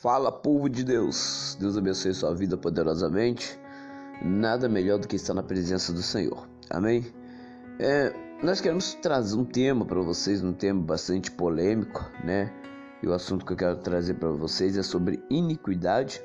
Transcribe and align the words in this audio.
Fala, 0.00 0.32
povo 0.32 0.66
de 0.66 0.82
Deus. 0.82 1.58
Deus 1.60 1.76
abençoe 1.76 2.14
sua 2.14 2.34
vida 2.34 2.56
poderosamente. 2.56 3.60
Nada 4.24 4.66
melhor 4.66 4.98
do 4.98 5.06
que 5.06 5.14
estar 5.14 5.34
na 5.34 5.42
presença 5.42 5.92
do 5.92 6.00
Senhor. 6.00 6.48
Amém? 6.70 7.04
É, 7.78 8.10
nós 8.42 8.62
queremos 8.62 8.94
trazer 8.94 9.36
um 9.36 9.44
tema 9.44 9.84
para 9.84 10.00
vocês, 10.00 10.42
um 10.42 10.54
tema 10.54 10.80
bastante 10.80 11.30
polêmico, 11.30 12.10
né? 12.24 12.50
E 13.02 13.06
o 13.06 13.12
assunto 13.12 13.44
que 13.44 13.52
eu 13.52 13.56
quero 13.58 13.76
trazer 13.76 14.14
para 14.14 14.30
vocês 14.30 14.78
é 14.78 14.82
sobre 14.82 15.22
iniquidade. 15.28 16.22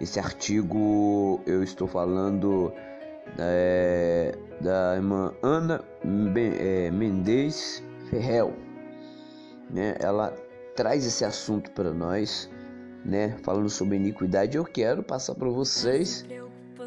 Esse 0.00 0.20
artigo 0.20 1.40
eu 1.44 1.64
estou 1.64 1.88
falando 1.88 2.72
é, 3.40 4.38
da 4.60 4.94
irmã 4.94 5.34
Ana 5.42 5.82
é, 6.60 6.92
Mendes 6.92 7.82
Ferrel. 8.08 8.54
Né? 9.68 9.96
Ela 9.98 10.32
traz 10.74 11.06
esse 11.06 11.24
assunto 11.24 11.70
para 11.70 11.92
nós, 11.92 12.48
né? 13.04 13.36
Falando 13.42 13.68
sobre 13.68 13.96
iniquidade, 13.96 14.56
eu 14.56 14.64
quero 14.64 15.02
passar 15.02 15.34
para 15.34 15.48
vocês 15.48 16.24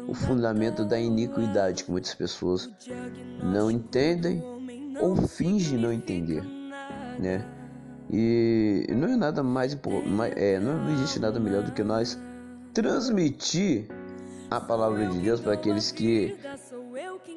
o 0.08 0.14
fundamento 0.14 0.84
da 0.84 0.98
iniquidade 0.98 1.84
que 1.84 1.90
muitas 1.90 2.14
pessoas 2.14 2.70
não 3.42 3.70
entendem 3.70 4.42
ou 5.00 5.16
fingem 5.16 5.78
não 5.78 5.92
entender, 5.92 6.42
né? 7.18 7.44
E 8.10 8.86
não 8.90 9.08
é 9.08 9.16
nada 9.16 9.42
mais, 9.42 9.76
é, 10.36 10.60
não 10.60 10.90
existe 10.92 11.18
nada 11.18 11.40
melhor 11.40 11.64
do 11.64 11.72
que 11.72 11.82
nós 11.82 12.18
transmitir 12.72 13.88
a 14.48 14.60
palavra 14.60 15.06
de 15.06 15.18
Deus 15.18 15.40
para 15.40 15.54
aqueles 15.54 15.90
que 15.90 16.36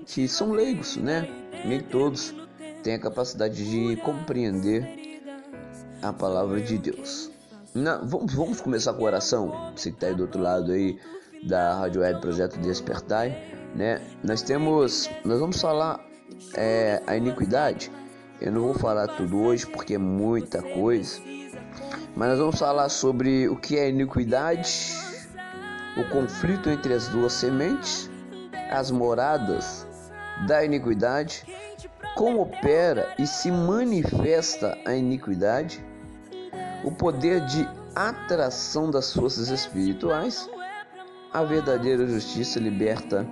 que 0.06 0.28
são 0.28 0.52
leigos, 0.52 0.98
né? 0.98 1.28
Nem 1.66 1.82
todos 1.82 2.34
têm 2.84 2.96
a 2.96 3.00
capacidade 3.00 3.70
de 3.70 3.96
compreender 3.98 4.99
a 6.02 6.14
palavra 6.14 6.62
de 6.62 6.78
Deus. 6.78 7.32
Na, 7.74 7.98
vamos, 7.98 8.34
vamos 8.34 8.62
começar 8.62 8.94
com 8.94 9.04
oração. 9.04 9.72
Você 9.76 9.92
que 9.92 9.98
está 9.98 10.08
aí 10.08 10.16
do 10.16 10.24
outro 10.24 10.42
lado 10.42 10.72
aí 10.72 11.00
da 11.44 11.76
Rádio 11.76 12.02
Web 12.02 12.20
Projeto 12.20 12.60
Despertai, 12.60 13.38
né? 13.76 14.02
Nós 14.24 14.42
temos, 14.42 15.10
nós 15.24 15.40
vamos 15.40 15.62
falar 15.62 16.00
é, 16.56 17.02
a 17.06 17.16
iniquidade. 17.16 17.92
Eu 18.42 18.52
não 18.52 18.62
vou 18.62 18.74
falar 18.74 19.08
tudo 19.08 19.38
hoje 19.40 19.66
porque 19.68 19.96
é 19.96 19.98
muita 19.98 20.62
coisa, 20.62 21.20
mas 22.16 22.30
nós 22.30 22.40
vamos 22.40 22.58
falar 22.58 22.90
sobre 22.90 23.50
o 23.50 23.56
que 23.56 23.78
é 23.78 23.90
iniquidade, 23.90 24.96
o 25.98 26.10
conflito 26.10 26.70
entre 26.70 26.94
as 26.94 27.10
duas 27.10 27.34
sementes, 27.34 28.10
as 28.72 28.92
moradas 28.92 29.86
da 30.48 30.64
iniquidade, 30.64 31.46
como 32.16 32.42
opera 32.42 33.14
e 33.18 33.26
se 33.26 33.52
manifesta 33.52 34.78
a 34.86 34.94
iniquidade 34.96 35.84
o 36.84 36.92
poder 36.92 37.42
de 37.46 37.68
atração 37.96 38.90
das 38.90 39.14
forças 39.14 39.50
espirituais, 39.50 40.50
a 41.34 41.44
verdadeira 41.44 42.08
justiça 42.08 42.60
liberta 42.60 43.28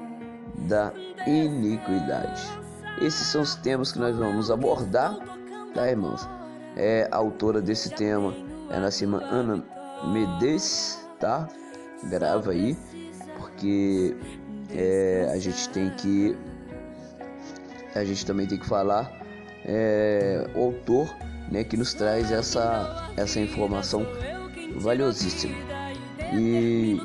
da 0.67 0.91
iniquidade. 1.25 2.41
Esses 3.01 3.27
são 3.27 3.41
os 3.41 3.55
temas 3.55 3.91
que 3.91 3.99
nós 3.99 4.15
vamos 4.15 4.51
abordar, 4.51 5.17
tá, 5.73 5.87
irmãos? 5.87 6.27
É 6.75 7.07
a 7.11 7.17
autora 7.17 7.61
desse 7.61 7.89
tema 7.91 8.33
é 8.69 8.75
a 8.75 8.79
nossa 8.81 9.05
Ana 9.05 9.63
Medes, 10.11 10.99
tá? 11.19 11.47
Grava 12.09 12.51
aí, 12.51 12.77
porque 13.37 14.15
é, 14.71 15.29
a 15.31 15.39
gente 15.39 15.69
tem 15.69 15.89
que 15.91 16.37
a 17.95 18.03
gente 18.03 18.25
também 18.25 18.47
tem 18.47 18.57
que 18.57 18.65
falar 18.65 19.11
é, 19.65 20.47
o 20.55 20.63
autor 20.65 21.13
né, 21.51 21.63
que 21.63 21.77
nos 21.77 21.93
traz 21.93 22.31
essa, 22.31 23.11
essa 23.17 23.39
informação 23.39 24.05
valiosíssima. 24.77 25.55
E 26.33 27.01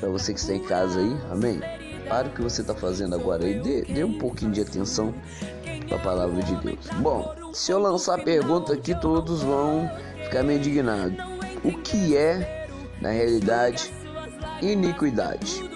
para 0.00 0.08
você 0.08 0.32
que 0.32 0.40
está 0.40 0.54
em 0.54 0.62
casa 0.62 1.00
aí, 1.00 1.16
amém? 1.30 1.60
Para 2.08 2.28
o 2.28 2.30
que 2.30 2.40
você 2.40 2.62
está 2.62 2.74
fazendo 2.74 3.14
agora 3.14 3.44
aí, 3.44 3.60
dê, 3.60 3.82
dê 3.82 4.04
um 4.04 4.18
pouquinho 4.18 4.52
de 4.52 4.62
atenção 4.62 5.14
para 5.88 5.96
a 5.96 6.00
palavra 6.00 6.42
de 6.42 6.54
Deus. 6.56 6.86
Bom, 7.00 7.34
se 7.52 7.72
eu 7.72 7.78
lançar 7.78 8.18
a 8.18 8.22
pergunta 8.22 8.72
aqui, 8.72 8.98
todos 9.00 9.42
vão 9.42 9.90
ficar 10.24 10.42
meio 10.42 10.58
indignados. 10.58 11.18
O 11.64 11.72
que 11.72 12.16
é, 12.16 12.66
na 13.00 13.10
realidade, 13.10 13.92
iniquidade? 14.62 15.68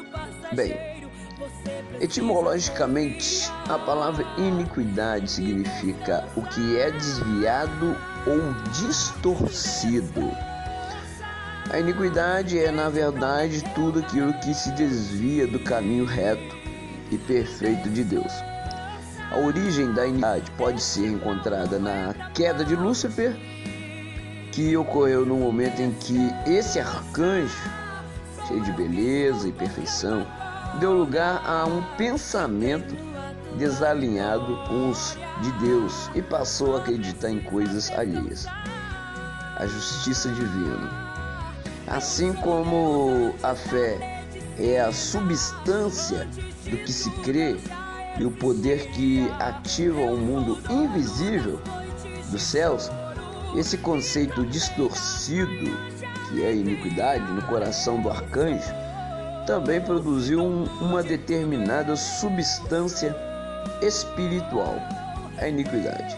Bem, 0.54 0.91
Etimologicamente, 2.02 3.48
a 3.68 3.78
palavra 3.78 4.26
iniquidade 4.36 5.30
significa 5.30 6.26
o 6.34 6.42
que 6.42 6.76
é 6.76 6.90
desviado 6.90 7.96
ou 8.26 8.52
distorcido. 8.72 10.32
A 11.70 11.78
iniquidade 11.78 12.58
é, 12.58 12.72
na 12.72 12.88
verdade, 12.88 13.62
tudo 13.76 14.00
aquilo 14.00 14.32
que 14.40 14.52
se 14.52 14.72
desvia 14.72 15.46
do 15.46 15.60
caminho 15.60 16.04
reto 16.04 16.56
e 17.12 17.16
perfeito 17.18 17.88
de 17.88 18.02
Deus. 18.02 18.32
A 19.30 19.38
origem 19.38 19.92
da 19.92 20.04
iniquidade 20.04 20.50
pode 20.58 20.82
ser 20.82 21.06
encontrada 21.06 21.78
na 21.78 22.12
queda 22.34 22.64
de 22.64 22.74
Lúcifer, 22.74 23.36
que 24.50 24.76
ocorreu 24.76 25.24
no 25.24 25.36
momento 25.36 25.80
em 25.80 25.92
que 25.92 26.18
esse 26.50 26.80
arcanjo, 26.80 27.56
cheio 28.48 28.60
de 28.60 28.72
beleza 28.72 29.46
e 29.46 29.52
perfeição, 29.52 30.26
deu 30.78 30.92
lugar 30.92 31.42
a 31.46 31.66
um 31.66 31.82
pensamento 31.96 32.94
desalinhado 33.56 34.56
com 34.68 34.90
os 34.90 35.16
de 35.40 35.52
Deus 35.64 36.10
e 36.14 36.22
passou 36.22 36.76
a 36.76 36.78
acreditar 36.78 37.30
em 37.30 37.40
coisas 37.40 37.90
alheias. 37.92 38.46
A 39.56 39.66
justiça 39.66 40.28
divina. 40.30 40.90
Assim 41.86 42.32
como 42.32 43.34
a 43.42 43.54
fé 43.54 44.24
é 44.58 44.80
a 44.80 44.92
substância 44.92 46.26
do 46.64 46.76
que 46.78 46.92
se 46.92 47.10
crê 47.22 47.56
e 48.18 48.24
o 48.24 48.30
poder 48.30 48.88
que 48.90 49.28
ativa 49.38 50.00
o 50.00 50.16
mundo 50.16 50.58
invisível 50.70 51.60
dos 52.30 52.42
céus, 52.42 52.90
esse 53.56 53.76
conceito 53.78 54.44
distorcido, 54.46 55.76
que 56.28 56.42
é 56.42 56.54
iniquidade, 56.54 57.30
no 57.32 57.42
coração 57.42 58.00
do 58.00 58.10
arcanjo, 58.10 58.72
também 59.46 59.80
produziu 59.80 60.42
um, 60.42 60.64
uma 60.80 61.02
determinada 61.02 61.96
substância 61.96 63.14
espiritual, 63.80 64.76
a 65.38 65.48
iniquidade, 65.48 66.16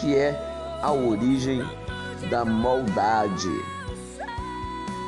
que 0.00 0.16
é 0.16 0.38
a 0.82 0.92
origem 0.92 1.62
da 2.30 2.44
maldade. 2.44 3.48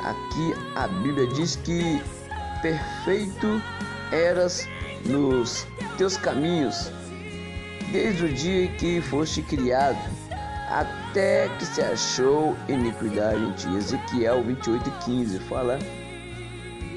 Aqui 0.03 0.53
a 0.75 0.87
Bíblia 0.87 1.27
diz 1.27 1.55
que 1.57 2.01
perfeito 2.61 3.61
eras 4.11 4.67
nos 5.05 5.65
teus 5.97 6.17
caminhos, 6.17 6.91
desde 7.91 8.25
o 8.25 8.33
dia 8.33 8.67
que 8.69 9.01
foste 9.01 9.41
criado, 9.41 9.97
até 10.69 11.49
que 11.57 11.65
se 11.65 11.81
achou 11.81 12.55
iniquidade 12.67 13.41
em 13.41 13.51
ti. 13.53 13.67
Ezequiel 13.75 14.43
28 14.43 14.89
e 14.89 15.05
15 15.05 15.39
fala 15.39 15.79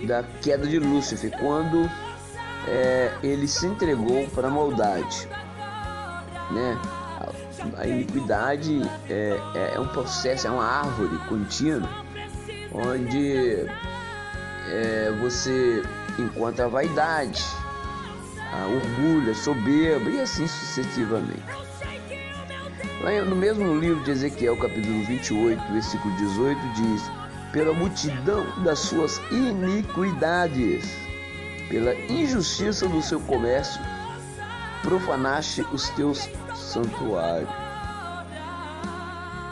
da 0.07 0.25
queda 0.41 0.67
de 0.67 0.79
Lúcifer, 0.79 1.31
quando 1.39 1.89
é, 2.67 3.13
ele 3.23 3.47
se 3.47 3.67
entregou 3.67 4.27
para 4.29 4.49
a 4.49 4.51
maldade. 4.51 5.29
Né? 6.51 6.79
A, 7.77 7.83
a 7.83 7.87
iniquidade 7.87 8.83
é, 9.09 9.39
é, 9.55 9.73
é, 9.77 9.81
um 9.81 9.89
processo, 9.89 10.47
é 10.47 10.51
uma 10.51 10.65
árvore 10.65 11.17
contínua, 11.29 11.89
onde 12.73 13.67
é, 14.69 15.13
você 15.21 15.83
encontra 16.19 16.67
a 16.67 16.69
vaidade, 16.69 17.45
a 18.53 18.67
orgulho, 18.67 19.31
a 19.31 19.35
soberba 19.35 20.11
e 20.11 20.21
assim 20.21 20.47
sucessivamente. 20.47 21.71
Lá 23.03 23.25
no 23.25 23.35
mesmo 23.35 23.79
livro 23.79 24.05
de 24.05 24.11
Ezequiel, 24.11 24.57
capítulo 24.59 25.03
28, 25.05 25.73
versículo 25.73 26.15
18, 26.17 26.61
diz: 26.75 27.11
pela 27.53 27.73
multidão 27.73 28.47
das 28.63 28.79
suas 28.79 29.21
iniquidades, 29.31 30.91
pela 31.69 31.95
injustiça 31.95 32.89
do 32.89 33.03
seu 33.03 33.21
comércio, 33.21 33.81
profanaste 34.83 35.63
os 35.73 35.89
teus 35.91 36.29
santuários. 36.55 37.51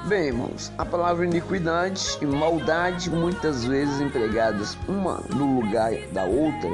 Bem, 0.07 0.29
irmãos, 0.29 0.73
a 0.79 0.87
palavra 0.87 1.27
iniquidade 1.27 2.17
e 2.23 2.27
maldade, 2.27 3.11
muitas 3.11 3.65
vezes 3.65 4.01
empregadas 4.01 4.79
uma 4.89 5.21
no 5.35 5.61
lugar 5.61 5.93
da 6.13 6.25
outra, 6.25 6.71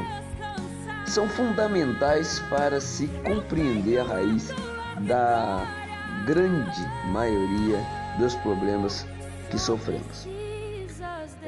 são 1.07 1.29
fundamentais 1.29 2.39
para 2.51 2.81
se 2.81 3.09
compreender 3.25 3.99
a 3.99 4.05
raiz 4.05 4.51
da 5.01 5.67
grande 6.27 6.81
maioria 7.07 7.79
dos 8.19 8.35
problemas 8.37 9.07
que 9.51 9.59
sofremos. 9.59 10.34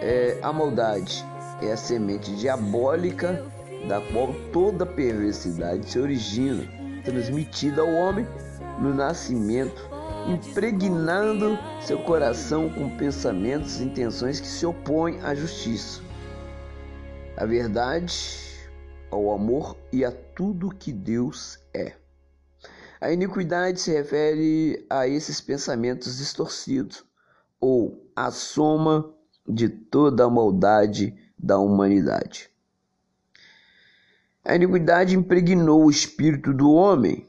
É, 0.00 0.38
a 0.43 0.52
maldade 0.52 1.25
é 1.62 1.72
a 1.72 1.76
semente 1.76 2.34
diabólica 2.37 3.44
da 3.88 4.00
qual 4.12 4.34
toda 4.52 4.84
perversidade 4.84 5.88
se 5.88 5.98
origina, 5.98 6.64
transmitida 7.04 7.82
ao 7.82 7.93
homem 7.93 8.26
no 8.78 8.93
nascimento 8.93 9.96
impregnando 10.28 11.56
seu 11.81 11.98
coração 12.02 12.69
com 12.69 12.96
pensamentos 12.96 13.81
e 13.81 13.84
intenções 13.84 14.40
que 14.40 14.46
se 14.46 14.66
opõem 14.66 15.20
à 15.20 15.34
justiça, 15.34 16.02
à 17.37 17.46
verdade, 17.46 18.12
ao 19.10 19.31
amor 19.31 19.76
e 19.93 20.04
a 20.04 20.10
tudo 20.10 20.75
que 20.75 20.93
Deus 20.93 21.60
é. 21.72 21.94
A 23.00 23.12
iniquidade 23.12 23.81
se 23.81 23.93
refere 23.93 24.84
a 24.90 25.06
esses 25.06 25.40
pensamentos 25.40 26.19
distorcidos 26.19 27.04
ou 27.60 28.10
a 28.16 28.31
soma 28.31 29.14
de 29.48 29.69
toda 29.69 30.25
a 30.25 30.31
maldade 30.31 31.14
da 31.38 31.58
humanidade. 31.58 32.50
A 34.44 34.54
iniquidade 34.54 35.16
impregnou 35.16 35.84
o 35.84 35.90
espírito 35.90 36.54
do 36.54 36.70
homem 36.70 37.26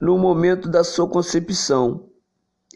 no 0.00 0.18
momento 0.18 0.68
da 0.68 0.84
sua 0.84 1.08
concepção. 1.08 2.08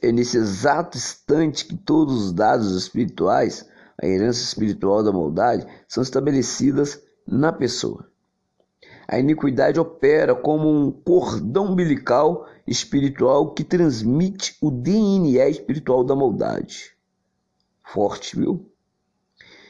É 0.03 0.11
nesse 0.11 0.37
exato 0.37 0.97
instante 0.97 1.67
que 1.67 1.77
todos 1.77 2.25
os 2.25 2.33
dados 2.33 2.75
espirituais, 2.75 3.69
a 4.01 4.07
herança 4.07 4.43
espiritual 4.43 5.03
da 5.03 5.13
maldade, 5.13 5.67
são 5.87 6.03
estabelecidas 6.03 7.01
na 7.27 7.53
pessoa. 7.53 8.11
A 9.07 9.19
iniquidade 9.19 9.79
opera 9.79 10.35
como 10.35 10.69
um 10.69 10.91
cordão 10.91 11.67
umbilical 11.73 12.47
espiritual 12.67 13.53
que 13.53 13.63
transmite 13.63 14.57
o 14.61 14.71
DNA 14.71 15.49
espiritual 15.49 16.03
da 16.03 16.17
maldade. 16.17 16.93
Forte, 17.93 18.37
viu? 18.39 18.73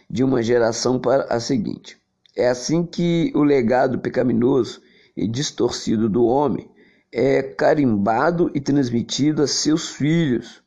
De 0.09 0.23
uma 0.23 0.45
geração 0.45 0.97
para 0.97 1.25
a 1.25 1.41
seguinte. 1.41 2.01
É 2.37 2.49
assim 2.49 2.87
que 2.87 3.33
o 3.35 3.43
legado 3.43 3.99
pecaminoso 3.99 4.81
e 5.17 5.27
distorcido 5.27 6.09
do 6.09 6.25
homem 6.25 6.71
é 7.11 7.43
carimbado 7.43 8.49
e 8.55 8.61
transmitido 8.61 9.43
a 9.43 9.49
seus 9.49 9.91
filhos, 9.91 10.63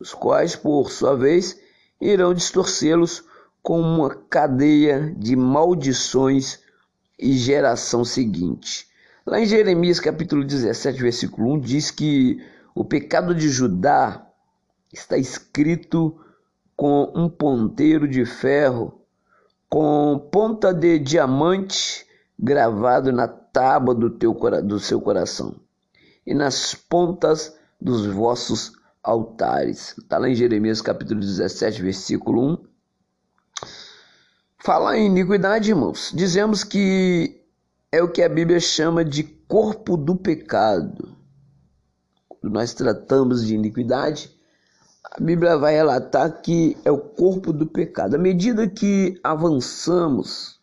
os 0.00 0.12
quais, 0.12 0.56
por 0.56 0.90
sua 0.90 1.16
vez, 1.16 1.56
irão 2.00 2.34
distorcê-los 2.34 3.22
com 3.62 3.80
uma 3.80 4.12
cadeia 4.28 5.14
de 5.16 5.36
maldições 5.36 6.58
e 7.16 7.34
geração 7.34 8.04
seguinte. 8.04 8.88
Lá 9.24 9.40
em 9.40 9.46
Jeremias 9.46 10.00
capítulo 10.00 10.44
17, 10.44 11.00
versículo 11.00 11.52
1, 11.54 11.60
diz 11.60 11.90
que 11.92 12.44
o 12.74 12.84
pecado 12.84 13.32
de 13.32 13.48
Judá 13.48 14.26
está 14.92 15.16
escrito 15.16 16.20
com 16.76 17.10
um 17.14 17.28
ponteiro 17.28 18.06
de 18.06 18.24
ferro 18.24 19.00
com 19.68 20.28
ponta 20.30 20.72
de 20.72 20.98
diamante 20.98 22.06
gravado 22.38 23.10
na 23.10 23.26
tábua 23.26 23.94
do, 23.94 24.10
teu, 24.10 24.34
do 24.62 24.78
seu 24.78 25.00
coração 25.00 25.56
e 26.26 26.34
nas 26.34 26.74
pontas 26.74 27.56
dos 27.80 28.06
vossos 28.06 28.72
altares. 29.02 29.96
Está 29.98 30.18
lá 30.18 30.28
em 30.28 30.34
Jeremias 30.34 30.80
capítulo 30.80 31.20
17, 31.20 31.82
versículo 31.82 32.42
1. 32.52 32.58
Falar 34.58 34.98
em 34.98 35.06
iniquidade, 35.06 35.70
irmãos, 35.70 36.12
dizemos 36.14 36.64
que 36.64 37.40
é 37.92 38.02
o 38.02 38.10
que 38.10 38.22
a 38.22 38.28
Bíblia 38.28 38.58
chama 38.58 39.04
de 39.04 39.22
corpo 39.22 39.96
do 39.96 40.16
pecado. 40.16 41.16
Quando 42.28 42.52
nós 42.52 42.74
tratamos 42.74 43.46
de 43.46 43.54
iniquidade, 43.54 44.35
a 45.12 45.22
Bíblia 45.22 45.56
vai 45.56 45.74
relatar 45.74 46.42
que 46.42 46.76
é 46.84 46.90
o 46.90 46.98
corpo 46.98 47.52
do 47.52 47.66
pecado. 47.66 48.16
À 48.16 48.18
medida 48.18 48.68
que 48.68 49.18
avançamos 49.22 50.60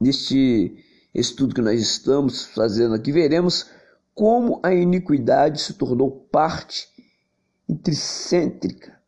neste 0.00 0.84
estudo 1.14 1.54
que 1.54 1.62
nós 1.62 1.80
estamos 1.80 2.46
fazendo 2.46 2.94
aqui, 2.94 3.12
veremos 3.12 3.70
como 4.14 4.60
a 4.62 4.74
iniquidade 4.74 5.60
se 5.60 5.74
tornou 5.74 6.10
parte 6.10 6.88
intricêntrica 7.68 8.98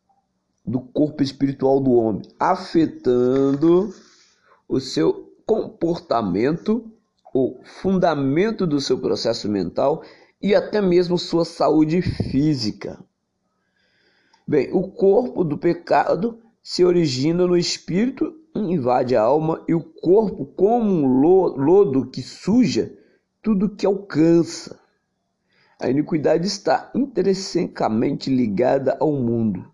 do 0.65 0.79
corpo 0.79 1.23
espiritual 1.23 1.79
do 1.79 1.91
homem, 1.93 2.21
afetando 2.39 3.93
o 4.67 4.79
seu 4.79 5.33
comportamento, 5.45 6.91
o 7.33 7.59
fundamento 7.63 8.65
do 8.65 8.79
seu 8.79 8.99
processo 8.99 9.49
mental 9.49 10.03
e 10.41 10.55
até 10.55 10.79
mesmo 10.81 11.17
sua 11.17 11.43
saúde 11.43 12.01
física. 12.01 13.03
Bem, 14.49 14.67
o 14.73 14.87
corpo 14.87 15.43
do 15.43 15.59
pecado 15.59 16.39
se 16.63 16.83
origina 16.83 17.45
no 17.45 17.55
espírito, 17.55 18.33
invade 18.55 19.15
a 19.15 19.21
alma 19.21 19.63
e 19.67 19.75
o 19.75 19.79
corpo, 19.79 20.43
como 20.43 20.89
um 20.89 21.05
lodo 21.55 22.09
que 22.09 22.23
suja 22.23 22.91
tudo 23.43 23.69
que 23.69 23.85
alcança. 23.85 24.79
A 25.79 25.87
iniquidade 25.87 26.47
está 26.47 26.89
intrinsecamente 26.95 28.31
ligada 28.31 28.97
ao 28.99 29.11
mundo 29.11 29.71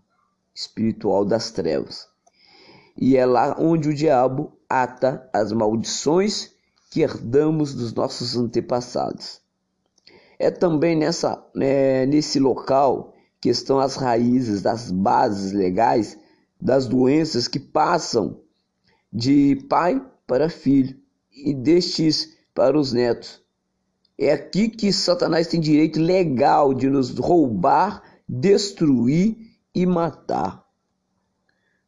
espiritual 0.54 1.24
das 1.24 1.50
trevas. 1.50 2.06
E 2.98 3.16
é 3.16 3.24
lá 3.24 3.56
onde 3.58 3.88
o 3.88 3.94
diabo 3.94 4.52
ata 4.68 5.26
as 5.32 5.52
maldições 5.52 6.52
que 6.90 7.00
herdamos 7.00 7.74
dos 7.74 7.94
nossos 7.94 8.36
antepassados. 8.36 9.40
É 10.38 10.50
também 10.50 10.94
nessa, 10.94 11.42
né, 11.54 12.04
nesse 12.04 12.38
local 12.38 13.15
que 13.40 13.48
estão 13.48 13.78
as 13.78 13.96
raízes 13.96 14.62
das 14.62 14.90
bases 14.90 15.52
legais 15.52 16.18
das 16.60 16.86
doenças 16.86 17.46
que 17.46 17.60
passam 17.60 18.40
de 19.12 19.56
pai 19.68 20.04
para 20.26 20.48
filho 20.48 20.98
e 21.30 21.54
destes 21.54 22.36
para 22.54 22.78
os 22.78 22.92
netos. 22.92 23.42
É 24.18 24.32
aqui 24.32 24.68
que 24.68 24.92
Satanás 24.92 25.46
tem 25.46 25.60
direito 25.60 26.00
legal 26.00 26.72
de 26.72 26.88
nos 26.88 27.10
roubar, 27.18 28.02
destruir 28.26 29.36
e 29.74 29.84
matar. 29.84 30.64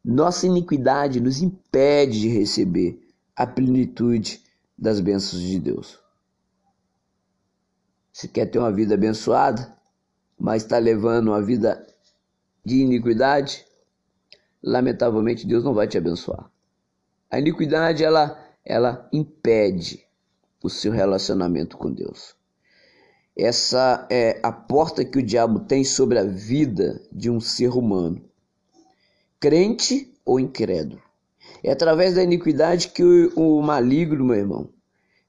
Nossa 0.04 0.46
iniquidade 0.46 1.20
nos 1.20 1.40
impede 1.40 2.20
de 2.20 2.28
receber 2.28 3.00
a 3.34 3.46
plenitude 3.46 4.42
das 4.76 5.00
bênçãos 5.00 5.42
de 5.42 5.58
Deus. 5.58 5.98
Se 8.12 8.28
quer 8.28 8.46
ter 8.46 8.58
uma 8.58 8.72
vida 8.72 8.94
abençoada? 8.94 9.77
Mas 10.38 10.62
está 10.62 10.78
levando 10.78 11.28
uma 11.28 11.42
vida 11.42 11.86
de 12.64 12.76
iniquidade, 12.76 13.64
lamentavelmente 14.62 15.46
Deus 15.46 15.64
não 15.64 15.74
vai 15.74 15.88
te 15.88 15.98
abençoar. 15.98 16.50
A 17.30 17.38
iniquidade 17.38 18.04
ela 18.04 18.44
ela 18.64 19.08
impede 19.12 20.04
o 20.62 20.68
seu 20.68 20.92
relacionamento 20.92 21.76
com 21.78 21.90
Deus. 21.90 22.36
Essa 23.36 24.06
é 24.10 24.38
a 24.42 24.52
porta 24.52 25.04
que 25.04 25.18
o 25.18 25.22
diabo 25.22 25.60
tem 25.60 25.84
sobre 25.84 26.18
a 26.18 26.24
vida 26.24 27.00
de 27.10 27.30
um 27.30 27.40
ser 27.40 27.70
humano, 27.70 28.20
crente 29.40 30.12
ou 30.24 30.38
incrédulo. 30.38 31.00
É 31.62 31.72
através 31.72 32.14
da 32.14 32.22
iniquidade 32.22 32.88
que 32.88 33.02
o, 33.02 33.58
o 33.58 33.62
maligno, 33.62 34.24
meu 34.24 34.36
irmão, 34.36 34.68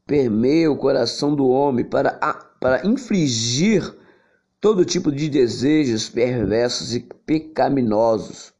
permeia 0.06 0.72
o 0.72 0.78
coração 0.78 1.36
do 1.36 1.48
homem 1.48 1.86
para, 1.86 2.12
para 2.60 2.86
infligir 2.86 3.96
todo 4.62 4.84
tipo 4.84 5.10
de 5.12 5.30
desejos 5.30 6.10
perversos 6.10 6.94
e 6.94 7.00
pecaminosos, 7.00 8.54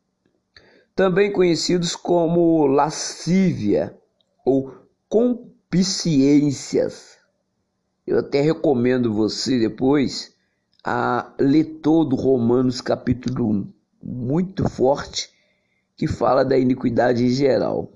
também 0.96 1.32
conhecidos 1.32 1.96
como 1.96 2.66
lascívia 2.68 3.98
ou 4.46 4.74
compiciências. 5.10 7.18
Eu 8.08 8.20
até 8.20 8.40
recomendo 8.42 9.14
você 9.14 9.60
depois 9.60 10.34
a 10.84 11.34
ler 11.38 11.66
todo 11.82 12.16
Romanos 12.16 12.80
capítulo 12.80 13.50
1, 13.50 13.74
muito 14.02 14.70
forte, 14.70 15.30
que 15.98 16.08
fala 16.08 16.46
da 16.46 16.58
iniquidade 16.58 17.26
em 17.26 17.30
geral. 17.30 17.92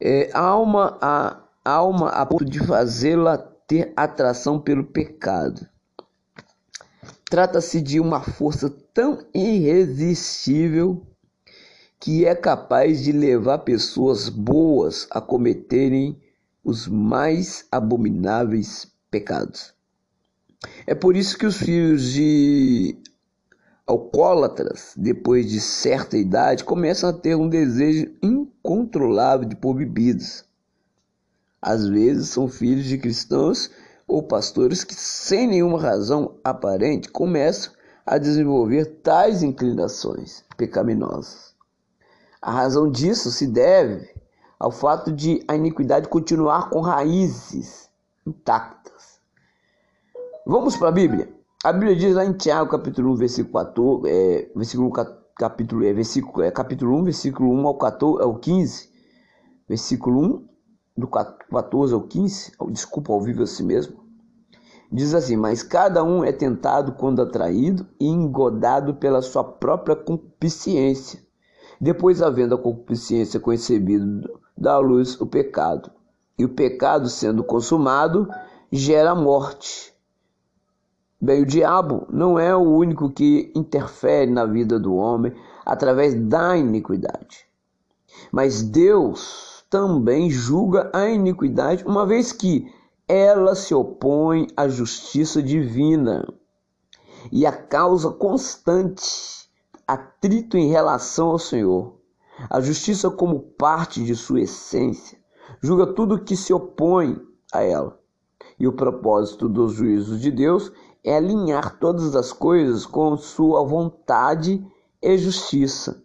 É, 0.00 0.28
alma 0.32 0.98
a 1.00 1.40
alma 1.64 2.08
a 2.08 2.26
ponto 2.26 2.44
de 2.44 2.58
fazê-la 2.60 3.38
ter 3.38 3.92
atração 3.96 4.60
pelo 4.60 4.84
pecado 4.84 5.68
Trata-se 7.30 7.82
de 7.82 8.00
uma 8.00 8.22
força 8.22 8.70
tão 8.94 9.18
irresistível 9.34 11.06
que 12.00 12.24
é 12.24 12.34
capaz 12.34 13.02
de 13.02 13.12
levar 13.12 13.58
pessoas 13.58 14.30
boas 14.30 15.06
a 15.10 15.20
cometerem 15.20 16.18
os 16.64 16.88
mais 16.88 17.66
abomináveis 17.70 18.90
pecados. 19.10 19.74
É 20.86 20.94
por 20.94 21.16
isso 21.16 21.36
que 21.36 21.44
os 21.44 21.58
filhos 21.58 22.12
de 22.12 22.96
alcoólatras, 23.86 24.94
depois 24.96 25.50
de 25.50 25.60
certa 25.60 26.16
idade, 26.16 26.64
começam 26.64 27.10
a 27.10 27.12
ter 27.12 27.34
um 27.34 27.48
desejo 27.48 28.10
incontrolável 28.22 29.46
de 29.46 29.56
pôr 29.56 29.74
bebidas. 29.74 30.44
Às 31.60 31.86
vezes 31.88 32.28
são 32.28 32.48
filhos 32.48 32.86
de 32.86 32.96
cristãos 32.96 33.70
ou 34.08 34.22
pastores 34.22 34.82
que, 34.82 34.94
sem 34.94 35.46
nenhuma 35.46 35.78
razão 35.78 36.34
aparente, 36.42 37.10
começam 37.10 37.72
a 38.06 38.16
desenvolver 38.16 38.86
tais 39.02 39.42
inclinações 39.42 40.42
pecaminosas. 40.56 41.54
A 42.40 42.50
razão 42.50 42.90
disso 42.90 43.30
se 43.30 43.46
deve 43.46 44.08
ao 44.58 44.70
fato 44.70 45.12
de 45.12 45.44
a 45.46 45.54
iniquidade 45.54 46.08
continuar 46.08 46.70
com 46.70 46.80
raízes 46.80 47.90
intactas. 48.26 49.20
Vamos 50.46 50.76
para 50.76 50.88
a 50.88 50.92
Bíblia. 50.92 51.28
A 51.62 51.72
Bíblia 51.72 51.94
diz 51.94 52.14
lá 52.14 52.24
em 52.24 52.32
Tiago, 52.32 52.70
capítulo 52.70 53.12
1, 53.12 53.16
versículo 53.16 53.52
14, 53.52 54.02
é, 54.06 54.50
versículo, 54.56 54.92
capítulo, 55.36 55.84
é, 55.84 55.92
versículo, 55.92 56.42
é, 56.42 56.50
capítulo 56.50 56.96
1, 56.96 57.04
versículo 57.04 57.52
1 57.52 57.66
ao, 57.66 57.74
14, 57.74 58.22
ao 58.22 58.34
15, 58.36 58.88
versículo 59.68 60.20
1, 60.20 60.48
do 60.98 61.06
14 61.06 61.94
ao 61.94 62.02
15, 62.02 62.52
desculpa, 62.70 63.12
ao 63.12 63.20
vivo 63.20 63.44
assim 63.44 63.64
mesmo, 63.64 64.00
diz 64.90 65.14
assim: 65.14 65.36
Mas 65.36 65.62
cada 65.62 66.02
um 66.02 66.24
é 66.24 66.32
tentado 66.32 66.92
quando 66.92 67.22
atraído 67.22 67.86
e 68.00 68.06
engodado 68.06 68.94
pela 68.94 69.22
sua 69.22 69.44
própria 69.44 69.94
concupiscência. 69.94 71.20
Depois, 71.80 72.20
havendo 72.20 72.56
a 72.56 72.58
concupiscência 72.58 73.38
concebido, 73.38 74.28
dá 74.56 74.72
à 74.72 74.78
luz 74.78 75.20
o 75.20 75.26
pecado. 75.26 75.88
E 76.36 76.44
o 76.44 76.48
pecado, 76.48 77.08
sendo 77.08 77.44
consumado, 77.44 78.28
gera 78.72 79.14
morte. 79.14 79.94
Bem, 81.20 81.42
o 81.42 81.46
diabo 81.46 82.06
não 82.10 82.38
é 82.38 82.54
o 82.54 82.60
único 82.60 83.10
que 83.10 83.52
interfere 83.54 84.30
na 84.30 84.44
vida 84.44 84.78
do 84.80 84.94
homem 84.94 85.32
através 85.64 86.14
da 86.14 86.56
iniquidade. 86.56 87.46
Mas 88.32 88.62
Deus 88.62 89.47
também 89.70 90.30
julga 90.30 90.90
a 90.94 91.08
iniquidade, 91.08 91.84
uma 91.84 92.06
vez 92.06 92.32
que 92.32 92.72
ela 93.06 93.54
se 93.54 93.74
opõe 93.74 94.46
à 94.56 94.68
justiça 94.68 95.42
divina. 95.42 96.26
E 97.30 97.46
a 97.46 97.52
causa 97.52 98.10
constante, 98.10 99.48
atrito 99.86 100.56
em 100.56 100.68
relação 100.68 101.30
ao 101.30 101.38
Senhor. 101.38 101.96
A 102.48 102.60
justiça, 102.60 103.10
como 103.10 103.40
parte 103.40 104.04
de 104.04 104.14
sua 104.14 104.42
essência, 104.42 105.18
julga 105.60 105.86
tudo 105.86 106.22
que 106.22 106.36
se 106.36 106.52
opõe 106.52 107.20
a 107.52 107.62
ela. 107.62 107.98
E 108.58 108.66
o 108.66 108.72
propósito 108.72 109.48
dos 109.48 109.72
juízos 109.72 110.20
de 110.20 110.30
Deus 110.30 110.72
é 111.04 111.16
alinhar 111.16 111.78
todas 111.78 112.14
as 112.14 112.32
coisas 112.32 112.86
com 112.86 113.16
sua 113.16 113.64
vontade 113.64 114.64
e 115.00 115.18
justiça. 115.18 116.02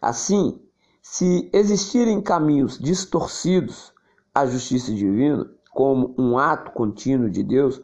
Assim, 0.00 0.60
se 1.02 1.50
existirem 1.52 2.22
caminhos 2.22 2.78
distorcidos 2.78 3.92
à 4.32 4.46
justiça 4.46 4.94
divina, 4.94 5.50
como 5.72 6.14
um 6.16 6.38
ato 6.38 6.70
contínuo 6.70 7.28
de 7.28 7.42
Deus, 7.42 7.82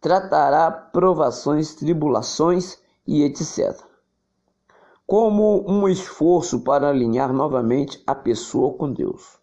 tratará 0.00 0.70
provações, 0.70 1.74
tribulações 1.74 2.78
e 3.06 3.24
etc. 3.24 3.76
Como 5.06 5.64
um 5.66 5.88
esforço 5.88 6.60
para 6.60 6.90
alinhar 6.90 7.32
novamente 7.32 8.02
a 8.06 8.14
pessoa 8.14 8.74
com 8.74 8.92
Deus 8.92 9.38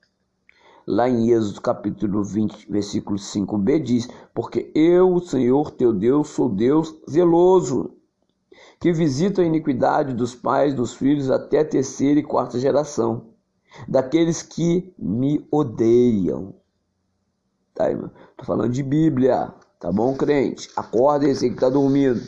lá 0.88 1.10
em 1.10 1.32
Êxodo 1.32 1.62
capítulo 1.62 2.24
20, 2.24 2.72
versículo 2.72 3.18
5b 3.18 3.82
diz: 3.82 4.08
Porque 4.34 4.72
eu, 4.76 5.14
o 5.14 5.20
Senhor 5.20 5.72
teu 5.72 5.92
Deus, 5.92 6.30
sou 6.30 6.50
Deus 6.50 6.96
zeloso, 7.10 7.92
que 8.80 8.92
visita 8.92 9.42
a 9.42 9.46
iniquidade 9.46 10.14
dos 10.14 10.36
pais 10.36 10.74
dos 10.74 10.94
filhos 10.94 11.30
até 11.30 11.60
a 11.60 11.66
terceira 11.66 12.20
e 12.20 12.24
quarta 12.24 12.60
geração, 12.60 13.30
daqueles 13.88 14.42
que 14.42 14.94
me 14.98 15.46
odeiam. 15.52 16.56
Tá, 17.74 17.90
irmão? 17.90 18.12
Tô 18.38 18.46
falando 18.46 18.72
de 18.72 18.84
Bíblia, 18.84 19.54
tá 19.80 19.92
bom, 19.92 20.16
crente? 20.16 20.70
Acorda 20.76 21.28
esse 21.28 21.50
que 21.50 21.60
tá 21.60 21.70
dormindo. 21.70 22.22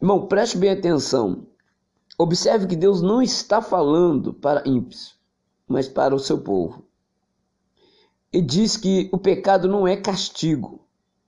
Irmão, 0.00 0.26
preste 0.26 0.58
bem 0.58 0.70
atenção. 0.70 1.46
Observe 2.18 2.66
que 2.66 2.76
Deus 2.76 3.00
não 3.00 3.22
está 3.22 3.62
falando 3.62 4.34
para 4.34 4.68
ímpios 4.68 5.18
mas 5.68 5.86
para 5.86 6.14
o 6.14 6.18
seu 6.18 6.40
povo. 6.40 6.84
E 8.32 8.40
diz 8.40 8.76
que 8.76 9.08
o 9.12 9.18
pecado 9.18 9.68
não 9.68 9.86
é 9.86 9.96
castigo, 9.96 10.86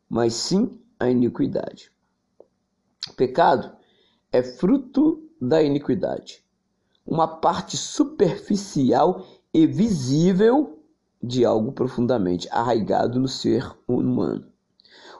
mas 0.09 0.35
sim 0.35 0.81
a 0.99 1.09
iniquidade. 1.09 1.93
O 3.11 3.13
pecado 3.13 3.73
é 4.33 4.41
fruto 4.43 5.29
da 5.41 5.61
iniquidade, 5.61 6.45
uma 7.05 7.27
parte 7.27 7.77
superficial 7.77 9.27
e 9.53 9.67
visível 9.67 10.79
de 11.21 11.45
algo 11.45 11.73
profundamente 11.73 12.49
arraigado 12.53 13.19
no 13.19 13.27
ser 13.27 13.69
humano. 13.87 14.47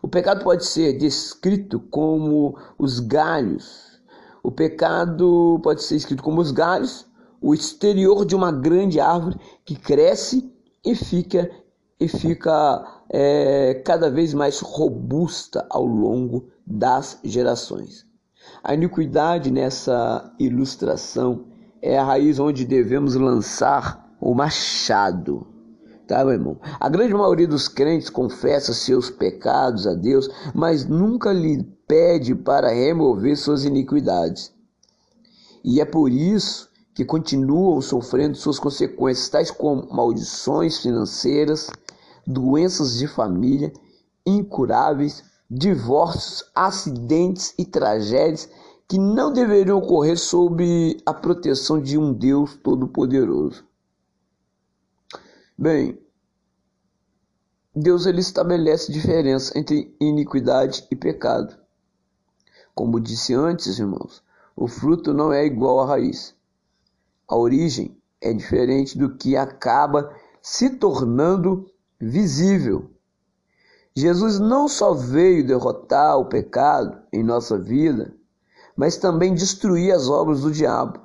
O 0.01 0.09
pecado 0.09 0.45
pode 0.45 0.65
ser 0.65 0.97
descrito 0.99 1.81
como 1.81 2.57
os 2.79 3.01
galhos. 3.01 4.01
O 4.43 4.53
pecado 4.53 5.61
pode 5.63 5.83
ser 5.83 5.97
escrito 5.97 6.23
como 6.23 6.41
os 6.41 6.53
galhos 6.53 7.07
o 7.41 7.53
exterior 7.53 8.25
de 8.25 8.37
uma 8.37 8.53
grande 8.53 9.01
árvore 9.01 9.37
que 9.65 9.75
cresce 9.75 10.55
e 10.85 10.95
fica 10.95 11.51
e 11.99 12.09
fica 12.09 13.03
é, 13.11 13.83
cada 13.85 14.11
vez 14.11 14.33
mais 14.33 14.61
robusta 14.61 15.67
ao 15.69 15.85
longo 15.85 16.49
das 16.71 17.19
gerações. 17.25 18.07
A 18.63 18.75
iniquidade 18.75 19.51
nessa 19.51 20.33
ilustração 20.39 21.47
é 21.83 21.99
a 21.99 22.05
raiz 22.05 22.39
onde 22.39 22.65
devemos 22.65 23.17
lançar 23.17 24.15
o 24.21 24.35
machado. 24.35 25.47
Tá, 26.07 26.25
meu 26.25 26.35
irmão? 26.35 26.61
A 26.79 26.89
grande 26.89 27.15
maioria 27.15 27.47
dos 27.47 27.69
crentes 27.69 28.09
confessa 28.09 28.73
seus 28.73 29.11
pecados 29.11 29.87
a 29.87 29.95
Deus, 29.95 30.29
mas 30.55 30.85
nunca 30.85 31.33
lhe 31.33 31.63
pede 31.87 32.35
para 32.35 32.69
remover 32.69 33.37
suas 33.37 33.65
iniquidades. 33.65 34.53
E 35.65 35.81
é 35.81 35.85
por 35.85 36.11
isso 36.11 36.69
que 36.95 37.05
continuam 37.05 37.81
sofrendo 37.81 38.37
suas 38.37 38.59
consequências, 38.59 39.29
tais 39.29 39.51
como 39.51 39.89
maldições 39.93 40.79
financeiras, 40.79 41.71
doenças 42.27 42.97
de 42.97 43.07
família 43.07 43.73
incuráveis, 44.27 45.30
divórcios, 45.51 46.49
acidentes 46.55 47.53
e 47.59 47.65
tragédias 47.65 48.49
que 48.87 48.99
não 48.99 49.33
deveriam 49.33 49.79
ocorrer 49.79 50.19
sob 50.19 50.97
a 51.05 51.13
proteção 51.13 51.81
de 51.81 51.99
um 51.99 52.13
Deus 52.13 52.57
Todo-Poderoso. 52.57 53.65
Bem, 55.59 55.99
Deus 57.75 58.07
ele 58.07 58.21
estabelece 58.21 58.93
diferença 58.93 59.57
entre 59.59 59.95
iniquidade 60.01 60.87
e 60.91 60.97
pecado. 60.97 61.57
Como 62.75 63.01
disse 63.01 63.35
antes, 63.35 63.79
irmãos, 63.79 64.23
o 64.57 64.67
fruto 64.67 65.13
não 65.13 65.33
é 65.33 65.45
igual 65.45 65.81
à 65.81 65.87
raiz. 65.87 66.35
A 67.29 67.37
origem 67.37 67.97
é 68.21 68.33
diferente 68.33 68.99
do 68.99 69.17
que 69.17 69.37
acaba 69.37 70.15
se 70.43 70.71
tornando 70.71 71.71
visível. 72.01 72.91
Jesus 73.95 74.39
não 74.39 74.69
só 74.69 74.95
veio 74.95 75.47
derrotar 75.47 76.17
o 76.19 76.27
pecado 76.27 76.99
em 77.13 77.23
nossa 77.23 77.59
vida, 77.59 78.15
mas 78.77 78.97
também 78.97 79.35
destruir 79.35 79.93
as 79.93 80.09
obras 80.09 80.43
do 80.43 80.51
diabo. 80.51 81.01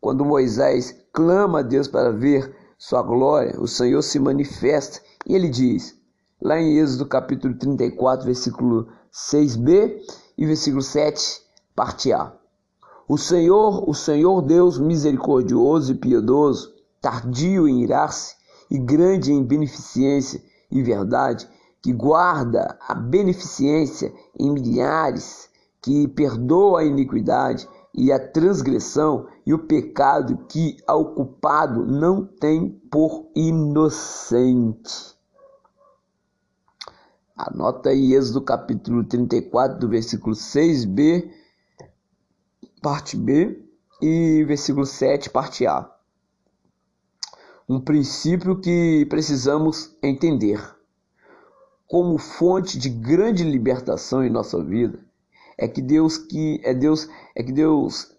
Quando 0.00 0.24
Moisés 0.24 0.96
clama 1.12 1.60
a 1.60 1.62
Deus 1.62 1.86
para 1.86 2.10
ver 2.10 2.56
sua 2.78 3.02
glória, 3.02 3.60
o 3.60 3.68
Senhor 3.68 4.02
se 4.02 4.18
manifesta 4.18 5.00
e 5.26 5.34
ele 5.34 5.48
diz, 5.48 5.96
lá 6.40 6.58
em 6.58 6.78
Êxodo 6.78 7.06
capítulo 7.06 7.54
34, 7.56 8.26
versículo 8.26 8.88
6b 9.12 10.00
e 10.38 10.46
versículo 10.46 10.82
7, 10.82 11.42
parte 11.76 12.12
A. 12.12 12.32
O 13.06 13.18
Senhor, 13.18 13.88
o 13.88 13.94
Senhor 13.94 14.40
Deus 14.42 14.78
misericordioso 14.78 15.92
e 15.92 15.96
piedoso, 15.96 16.72
tardio 17.00 17.68
em 17.68 17.82
irar-se 17.82 18.34
e 18.70 18.78
grande 18.78 19.32
em 19.32 19.44
beneficência 19.44 20.42
e 20.70 20.82
verdade, 20.82 21.46
que 21.82 21.92
guarda 21.92 22.78
a 22.86 22.94
beneficência 22.94 24.12
em 24.38 24.52
milhares, 24.52 25.50
que 25.80 26.06
perdoa 26.08 26.80
a 26.80 26.84
iniquidade 26.84 27.68
e 27.92 28.12
a 28.12 28.18
transgressão 28.18 29.26
e 29.44 29.52
o 29.52 29.58
pecado 29.58 30.46
que 30.48 30.76
ao 30.86 31.14
culpado 31.14 31.84
não 31.84 32.24
tem 32.24 32.70
por 32.90 33.28
inocente. 33.34 35.12
Anota 37.36 37.90
aí 37.90 38.14
Êxodo 38.14 38.40
capítulo 38.42 39.04
34, 39.04 39.78
do 39.78 39.88
versículo 39.88 40.36
6b 40.36 41.42
parte 42.82 43.16
B, 43.16 43.64
e 44.02 44.44
versículo 44.44 44.84
7, 44.84 45.30
parte 45.30 45.64
A. 45.64 45.88
Um 47.68 47.80
princípio 47.80 48.60
que 48.60 49.06
precisamos 49.08 49.96
entender. 50.02 50.60
Como 51.92 52.16
fonte 52.16 52.78
de 52.78 52.88
grande 52.88 53.44
libertação 53.44 54.24
em 54.24 54.30
nossa 54.30 54.64
vida, 54.64 54.98
é 55.58 55.68
que 55.68 55.82
Deus 55.82 56.16
que 56.16 56.58
é 56.64 56.72
Deus 56.72 57.06
é 57.36 57.42
que 57.42 57.52
Deus 57.52 58.16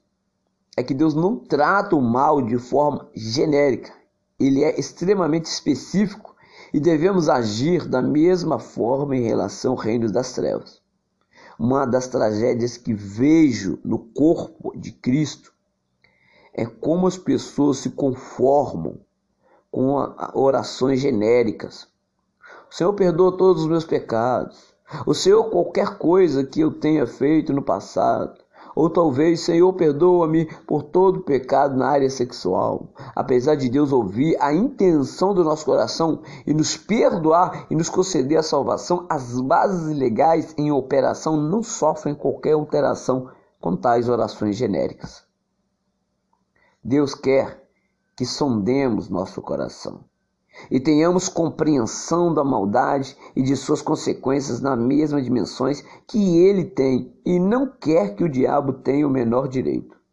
é 0.77 0.83
que 0.83 0.93
Deus 0.93 1.15
não 1.15 1.37
trata 1.39 1.95
o 1.95 1.99
mal 1.99 2.39
de 2.39 2.59
forma 2.59 3.09
genérica. 3.15 3.91
Ele 4.39 4.63
é 4.63 4.79
extremamente 4.79 5.45
específico 5.45 6.35
e 6.71 6.79
devemos 6.79 7.27
agir 7.27 7.87
da 7.87 7.99
mesma 7.99 8.59
forma 8.59 9.17
em 9.17 9.23
relação 9.23 9.71
ao 9.71 9.79
reino 9.79 10.11
das 10.11 10.33
trevas. 10.33 10.79
Uma 11.57 11.83
das 11.87 12.07
tragédias 12.07 12.77
que 12.77 12.93
vejo 12.93 13.79
no 13.83 13.97
corpo 13.97 14.71
de 14.77 14.91
Cristo 14.91 15.51
é 16.53 16.63
como 16.63 17.07
as 17.07 17.17
pessoas 17.17 17.79
se 17.79 17.89
conformam 17.89 18.99
com 19.71 19.95
orações 20.35 20.99
genéricas. 20.99 21.91
Senhor 22.73 22.91
perdoa 22.93 23.37
todos 23.37 23.61
os 23.61 23.67
meus 23.67 23.85
pecados. 23.85 24.73
O 25.05 25.13
Senhor, 25.13 25.43
qualquer 25.51 25.95
coisa 25.99 26.43
que 26.43 26.59
eu 26.59 26.71
tenha 26.71 27.05
feito 27.05 27.53
no 27.53 27.61
passado, 27.61 28.33
ou 28.75 28.89
talvez, 28.89 29.41
Senhor, 29.41 29.71
perdoa-me 29.73 30.47
por 30.65 30.81
todo 30.81 31.21
pecado 31.21 31.77
na 31.77 31.87
área 31.87 32.09
sexual. 32.09 32.87
Apesar 33.15 33.53
de 33.53 33.69
Deus 33.69 33.91
ouvir 33.91 34.35
a 34.41 34.51
intenção 34.51 35.35
do 35.35 35.43
nosso 35.43 35.63
coração 35.65 36.23
e 36.47 36.51
nos 36.51 36.75
perdoar 36.75 37.67
e 37.69 37.75
nos 37.75 37.91
conceder 37.91 38.39
a 38.39 38.43
salvação, 38.43 39.05
as 39.07 39.39
bases 39.39 39.95
legais 39.95 40.55
em 40.57 40.71
operação 40.71 41.37
não 41.37 41.61
sofrem 41.61 42.15
qualquer 42.15 42.53
alteração 42.53 43.29
com 43.61 43.75
tais 43.75 44.09
orações 44.09 44.55
genéricas. 44.55 45.23
Deus 46.83 47.13
quer 47.13 47.69
que 48.17 48.25
sondemos 48.25 49.09
nosso 49.09 49.43
coração 49.43 50.03
e 50.69 50.79
tenhamos 50.79 51.29
compreensão 51.29 52.33
da 52.33 52.43
maldade 52.43 53.17
e 53.35 53.41
de 53.41 53.55
suas 53.55 53.81
consequências 53.81 54.61
nas 54.61 54.77
mesmas 54.77 55.23
dimensões 55.23 55.83
que 56.07 56.37
ele 56.37 56.65
tem 56.65 57.13
e 57.25 57.39
não 57.39 57.67
quer 57.67 58.15
que 58.15 58.23
o 58.23 58.29
diabo 58.29 58.73
tenha 58.73 59.07
o 59.07 59.11
menor 59.11 59.47
direito 59.47 60.03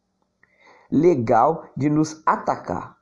legal 0.90 1.66
de 1.76 1.88
nos 1.88 2.20
atacar. 2.26 2.96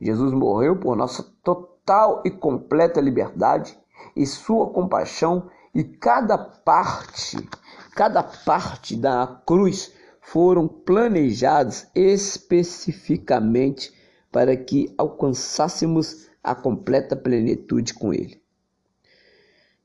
Jesus 0.00 0.32
morreu 0.32 0.76
por 0.76 0.94
nossa 0.96 1.24
total 1.42 2.22
e 2.24 2.30
completa 2.30 3.00
liberdade 3.00 3.76
e 4.14 4.26
sua 4.26 4.70
compaixão 4.70 5.48
e 5.74 5.82
cada 5.82 6.36
parte, 6.38 7.48
cada 7.94 8.22
parte 8.22 8.94
da 8.96 9.40
cruz 9.46 9.92
foram 10.20 10.68
planejados 10.68 11.86
especificamente 11.94 13.92
para 14.30 14.54
que 14.56 14.94
alcançássemos 14.98 16.27
a 16.50 16.54
completa 16.54 17.14
plenitude 17.14 17.92
com 17.92 18.12
Ele. 18.12 18.40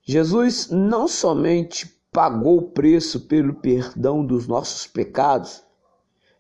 Jesus 0.02 0.70
não 0.70 1.08
somente 1.08 1.94
pagou 2.12 2.58
o 2.58 2.72
preço 2.72 3.22
pelo 3.22 3.56
perdão 3.56 4.26
dos 4.26 4.48
nossos 4.48 4.88
pecados, 4.88 5.64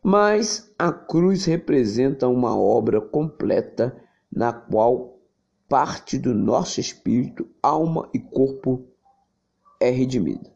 mas 0.01 0.71
a 0.77 0.91
cruz 0.91 1.45
representa 1.45 2.27
uma 2.27 2.57
obra 2.57 3.01
completa 3.01 3.95
na 4.31 4.53
qual 4.53 5.19
parte 5.67 6.17
do 6.17 6.33
nosso 6.33 6.79
espírito, 6.79 7.47
alma 7.61 8.09
e 8.13 8.19
corpo 8.19 8.85
é 9.79 9.89
redimida. 9.89 10.51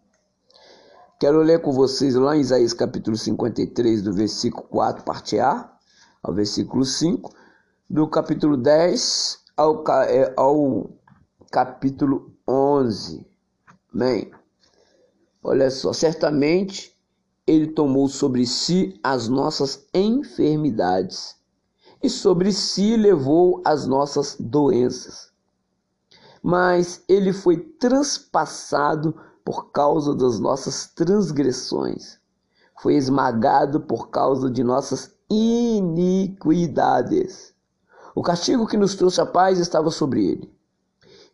Quero 1.19 1.41
ler 1.41 1.61
com 1.61 1.71
vocês 1.71 2.15
lá 2.15 2.37
em 2.37 2.41
Isaías 2.41 2.73
capítulo 2.73 3.17
53, 3.17 4.01
do 4.03 4.13
versículo 4.13 4.67
4, 4.67 5.03
parte 5.03 5.39
A, 5.39 5.73
ao 6.21 6.33
versículo 6.33 6.85
5, 6.85 7.33
do 7.89 8.07
capítulo 8.07 8.55
10 8.55 9.46
ao, 9.57 9.83
é, 10.03 10.33
ao 10.37 10.87
capítulo 11.51 12.31
11. 12.47 13.25
Bem, 13.91 14.31
olha 15.43 15.71
só, 15.71 15.91
certamente 15.91 16.95
ele 17.47 17.67
tomou 17.67 18.07
sobre 18.07 18.45
si 18.45 18.99
as 19.03 19.27
nossas 19.27 19.87
enfermidades 19.93 21.35
e 22.03 22.09
sobre 22.09 22.53
si 22.53 22.95
levou 22.95 23.61
as 23.65 23.87
nossas 23.87 24.37
doenças. 24.39 25.31
Mas 26.43 27.03
ele 27.09 27.33
foi 27.33 27.57
transpassado 27.57 29.19
por 29.43 29.71
causa 29.71 30.13
das 30.13 30.39
nossas 30.39 30.85
transgressões, 30.93 32.19
foi 32.79 32.93
esmagado 32.95 33.81
por 33.81 34.09
causa 34.09 34.51
de 34.51 34.63
nossas 34.63 35.17
iniquidades. 35.29 36.37
O 38.17 38.23
castigo 38.23 38.65
que 38.65 38.77
nos 38.77 38.95
trouxe 38.95 39.21
a 39.21 39.27
paz 39.27 39.59
estava 39.59 39.91
sobre 39.91 40.25
ele, 40.25 40.51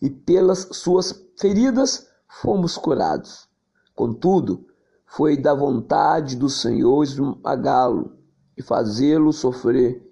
e 0.02 0.10
pelas 0.10 0.68
suas 0.74 1.16
feridas 1.40 2.10
fomos 2.28 2.76
curados. 2.76 3.48
Contudo, 3.96 4.66
foi 5.06 5.38
da 5.38 5.54
vontade 5.54 6.36
do 6.36 6.50
Senhor 6.50 7.02
esmagá-lo 7.02 8.18
e 8.58 8.62
fazê-lo 8.62 9.32
sofrer. 9.32 10.06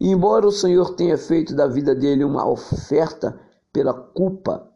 E 0.00 0.10
embora 0.10 0.48
o 0.48 0.50
Senhor 0.50 0.96
tenha 0.96 1.16
feito 1.16 1.54
da 1.54 1.68
vida 1.68 1.94
dele 1.94 2.24
uma 2.24 2.44
oferta 2.44 3.38
pela 3.72 3.94
culpa, 3.94 4.68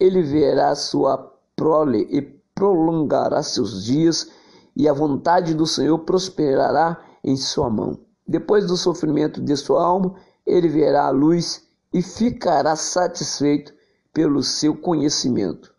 ele 0.00 0.22
verá 0.22 0.74
sua 0.74 1.18
prole 1.54 2.08
e 2.10 2.22
prolongará 2.54 3.42
seus 3.42 3.84
dias, 3.84 4.30
e 4.74 4.88
a 4.88 4.92
vontade 4.94 5.52
do 5.52 5.66
Senhor 5.66 5.98
prosperará 5.98 6.98
em 7.22 7.36
sua 7.36 7.68
mão. 7.68 7.98
Depois 8.26 8.66
do 8.66 8.74
sofrimento 8.74 9.38
de 9.42 9.54
sua 9.54 9.84
alma, 9.84 10.14
ele 10.46 10.68
verá 10.68 11.04
a 11.06 11.10
luz 11.10 11.62
e 11.92 12.02
ficará 12.02 12.76
satisfeito 12.76 13.72
pelo 14.12 14.42
seu 14.42 14.76
conhecimento. 14.76 15.74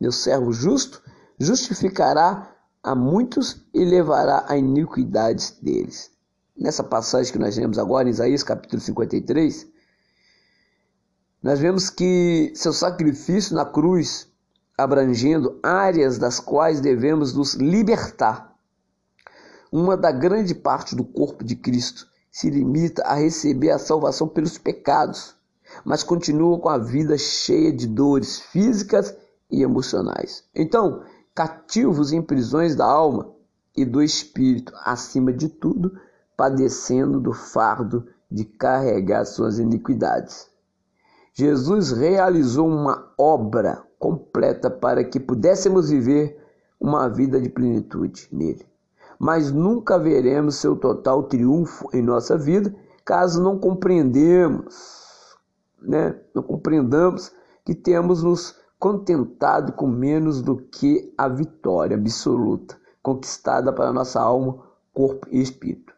Meu 0.00 0.12
servo 0.12 0.52
justo 0.52 1.02
justificará 1.38 2.54
a 2.82 2.94
muitos 2.94 3.64
e 3.74 3.84
levará 3.84 4.44
a 4.48 4.56
iniquidades 4.56 5.58
deles. 5.60 6.10
Nessa 6.56 6.82
passagem 6.82 7.32
que 7.32 7.38
nós 7.38 7.56
lemos 7.56 7.78
agora, 7.78 8.08
em 8.08 8.10
Isaías 8.10 8.42
capítulo 8.42 8.80
53, 8.80 9.66
nós 11.42 11.60
vemos 11.60 11.88
que 11.88 12.52
seu 12.54 12.72
sacrifício 12.72 13.54
na 13.54 13.64
cruz, 13.64 14.28
abrangendo 14.76 15.58
áreas 15.62 16.18
das 16.18 16.40
quais 16.40 16.80
devemos 16.80 17.32
nos 17.32 17.54
libertar, 17.54 18.56
uma 19.70 19.96
da 19.96 20.10
grande 20.10 20.54
parte 20.54 20.96
do 20.96 21.04
corpo 21.04 21.44
de 21.44 21.54
Cristo 21.54 22.08
se 22.30 22.50
limita 22.50 23.02
a 23.02 23.14
receber 23.14 23.70
a 23.70 23.78
salvação 23.78 24.28
pelos 24.28 24.58
pecados, 24.58 25.34
mas 25.84 26.02
continua 26.02 26.58
com 26.58 26.68
a 26.68 26.78
vida 26.78 27.16
cheia 27.16 27.72
de 27.72 27.86
dores 27.86 28.40
físicas 28.40 29.14
e 29.50 29.62
emocionais. 29.62 30.44
Então, 30.54 31.02
cativos 31.34 32.12
em 32.12 32.22
prisões 32.22 32.74
da 32.74 32.84
alma 32.84 33.30
e 33.76 33.84
do 33.84 34.02
espírito, 34.02 34.72
acima 34.84 35.32
de 35.32 35.48
tudo, 35.48 35.98
padecendo 36.36 37.20
do 37.20 37.32
fardo 37.32 38.06
de 38.30 38.44
carregar 38.44 39.24
suas 39.24 39.58
iniquidades. 39.58 40.48
Jesus 41.32 41.92
realizou 41.92 42.68
uma 42.68 43.12
obra 43.16 43.82
completa 43.98 44.70
para 44.70 45.04
que 45.04 45.18
pudéssemos 45.18 45.90
viver 45.90 46.38
uma 46.80 47.08
vida 47.08 47.40
de 47.40 47.48
plenitude 47.48 48.28
nele 48.32 48.67
mas 49.18 49.50
nunca 49.50 49.98
veremos 49.98 50.56
seu 50.56 50.76
total 50.76 51.24
triunfo 51.24 51.88
em 51.92 52.02
nossa 52.02 52.36
vida 52.38 52.74
caso 53.04 53.42
não 53.42 53.58
compreendemos, 53.58 55.36
né? 55.80 56.20
Não 56.34 56.42
compreendamos 56.42 57.32
que 57.64 57.74
temos 57.74 58.22
nos 58.22 58.54
contentado 58.78 59.72
com 59.72 59.86
menos 59.86 60.42
do 60.42 60.58
que 60.58 61.12
a 61.16 61.26
vitória 61.26 61.96
absoluta 61.96 62.78
conquistada 63.02 63.72
para 63.72 63.92
nossa 63.92 64.20
alma, 64.20 64.62
corpo 64.92 65.26
e 65.30 65.40
espírito. 65.40 65.94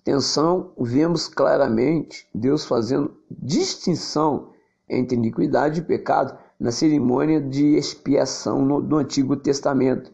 Atenção, 0.00 0.72
vemos 0.78 1.28
claramente 1.28 2.26
Deus 2.34 2.64
fazendo 2.64 3.14
distinção 3.30 4.52
entre 4.88 5.16
iniquidade 5.16 5.80
e 5.80 5.84
pecado 5.84 6.38
na 6.58 6.70
cerimônia 6.70 7.40
de 7.40 7.76
expiação 7.76 8.64
no, 8.64 8.80
do 8.80 8.96
Antigo 8.96 9.36
Testamento 9.36 10.10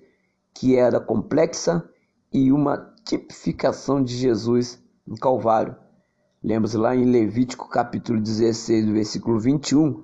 que 0.54 0.76
era 0.76 1.00
complexa 1.00 1.88
e 2.32 2.52
uma 2.52 2.92
tipificação 3.04 4.02
de 4.02 4.16
Jesus 4.16 4.82
em 5.06 5.14
Calvário. 5.14 5.76
Lemos 6.42 6.74
lá 6.74 6.94
em 6.94 7.04
Levítico 7.04 7.68
capítulo 7.68 8.20
16, 8.20 8.86
versículo 8.86 9.38
21, 9.38 10.02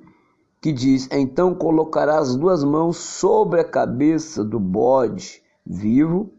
que 0.60 0.72
diz: 0.72 1.08
Então 1.10 1.54
colocará 1.54 2.18
as 2.18 2.36
duas 2.36 2.62
mãos 2.62 2.96
sobre 2.96 3.60
a 3.60 3.64
cabeça 3.64 4.44
do 4.44 4.60
bode 4.60 5.42
vivo 5.66 6.32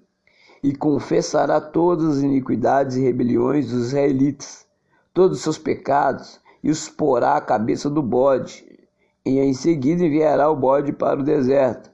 e 0.62 0.76
confessará 0.76 1.62
todas 1.62 2.18
as 2.18 2.24
iniquidades 2.24 2.98
e 2.98 3.02
rebeliões 3.02 3.70
dos 3.70 3.88
israelitas, 3.88 4.66
todos 5.14 5.38
os 5.38 5.44
seus 5.44 5.58
pecados, 5.58 6.40
e 6.64 6.70
os 6.70 6.90
porá 6.90 7.38
à 7.38 7.42
cabeça 7.42 7.90
do 7.90 8.02
bode. 8.02 8.66
E 9.26 9.40
em 9.40 9.54
seguida 9.54 10.06
enviará 10.06 10.50
o 10.50 10.56
bode 10.56 10.92
para 10.92 11.20
o 11.20 11.24
deserto 11.24 11.90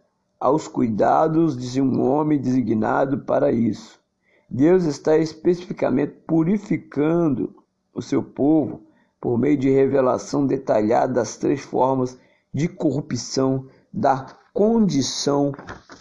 aos 0.45 0.67
cuidados 0.67 1.58
de 1.58 1.81
um 1.81 1.99
homem 2.03 2.39
designado 2.39 3.21
para 3.21 3.51
isso. 3.51 3.99
Deus 4.47 4.84
está 4.84 5.17
especificamente 5.17 6.13
purificando 6.27 7.63
o 7.91 7.99
seu 7.99 8.21
povo 8.21 8.86
por 9.19 9.39
meio 9.39 9.58
de 9.58 9.71
revelação 9.71 10.45
detalhada 10.45 11.13
das 11.13 11.36
três 11.36 11.62
formas 11.62 12.15
de 12.53 12.67
corrupção 12.67 13.67
da 13.91 14.38
condição 14.53 15.51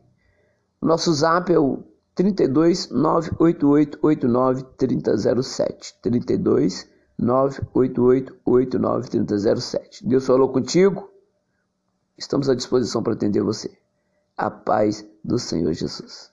Nosso 0.80 1.12
zap 1.12 1.52
é 1.52 1.58
o 1.58 1.82
32 2.14 2.90
988 2.90 3.98
89 4.02 4.62
3007. 4.76 5.94
32 6.02 6.88
988 7.18 8.36
89 8.44 9.08
3007. 9.08 10.06
Deus 10.06 10.26
falou 10.26 10.50
contigo? 10.50 11.10
Estamos 12.16 12.48
à 12.48 12.54
disposição 12.54 13.02
para 13.02 13.12
atender 13.12 13.42
você. 13.42 13.70
A 14.36 14.50
paz 14.50 15.06
do 15.24 15.38
Senhor 15.38 15.72
Jesus. 15.72 16.30